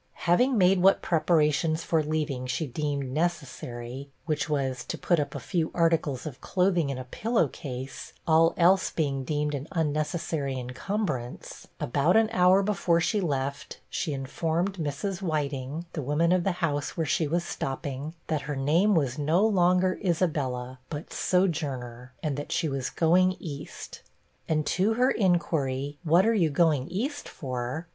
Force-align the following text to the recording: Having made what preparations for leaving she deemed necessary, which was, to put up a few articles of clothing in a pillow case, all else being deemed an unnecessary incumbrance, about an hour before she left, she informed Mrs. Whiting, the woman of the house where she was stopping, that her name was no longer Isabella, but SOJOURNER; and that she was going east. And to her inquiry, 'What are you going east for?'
Having 0.25 0.57
made 0.57 0.81
what 0.81 1.03
preparations 1.03 1.83
for 1.83 2.01
leaving 2.01 2.47
she 2.47 2.65
deemed 2.65 3.11
necessary, 3.11 4.09
which 4.25 4.49
was, 4.49 4.83
to 4.85 4.97
put 4.97 5.19
up 5.19 5.35
a 5.35 5.39
few 5.39 5.69
articles 5.75 6.25
of 6.25 6.41
clothing 6.41 6.89
in 6.89 6.97
a 6.97 7.03
pillow 7.03 7.47
case, 7.47 8.11
all 8.25 8.55
else 8.57 8.89
being 8.89 9.23
deemed 9.23 9.53
an 9.53 9.67
unnecessary 9.73 10.57
incumbrance, 10.57 11.67
about 11.79 12.17
an 12.17 12.29
hour 12.31 12.63
before 12.63 12.99
she 12.99 13.21
left, 13.21 13.79
she 13.91 14.11
informed 14.11 14.77
Mrs. 14.79 15.21
Whiting, 15.21 15.85
the 15.93 16.01
woman 16.01 16.31
of 16.31 16.43
the 16.43 16.53
house 16.63 16.97
where 16.97 17.05
she 17.05 17.27
was 17.27 17.43
stopping, 17.43 18.15
that 18.25 18.41
her 18.49 18.55
name 18.55 18.95
was 18.95 19.19
no 19.19 19.45
longer 19.45 19.99
Isabella, 20.03 20.79
but 20.89 21.11
SOJOURNER; 21.13 22.11
and 22.23 22.35
that 22.37 22.51
she 22.51 22.67
was 22.67 22.89
going 22.89 23.33
east. 23.33 24.01
And 24.49 24.65
to 24.65 24.93
her 24.95 25.11
inquiry, 25.11 25.99
'What 26.03 26.25
are 26.25 26.33
you 26.33 26.49
going 26.49 26.87
east 26.87 27.29
for?' 27.29 27.87